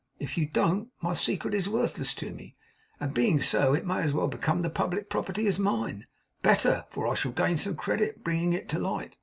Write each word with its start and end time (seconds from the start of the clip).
If 0.17 0.35
you 0.35 0.47
don't, 0.47 0.89
my 1.03 1.13
secret 1.13 1.53
is 1.53 1.69
worthless 1.69 2.15
to 2.15 2.31
me: 2.31 2.55
and 2.99 3.13
being 3.13 3.39
so, 3.43 3.75
it 3.75 3.85
may 3.85 4.01
as 4.01 4.13
well 4.13 4.27
become 4.27 4.63
the 4.63 4.69
public 4.71 5.11
property 5.11 5.45
as 5.45 5.59
mine; 5.59 6.05
better, 6.41 6.85
for 6.89 7.05
I 7.07 7.13
shall 7.13 7.33
gain 7.33 7.57
some 7.57 7.75
credit, 7.75 8.23
bringing 8.23 8.51
it 8.53 8.67
to 8.69 8.79
light. 8.79 9.15